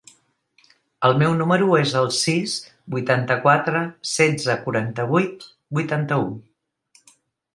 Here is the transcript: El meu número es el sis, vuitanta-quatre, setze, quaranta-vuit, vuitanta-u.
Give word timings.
El 1.07 1.11
meu 1.17 1.33
número 1.41 1.67
es 1.79 1.91
el 1.99 2.07
sis, 2.19 2.55
vuitanta-quatre, 2.95 3.83
setze, 4.13 4.55
quaranta-vuit, 4.63 5.45
vuitanta-u. 5.79 6.27